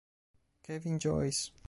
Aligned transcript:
Kevin 0.63 0.97
Joyce 0.97 1.53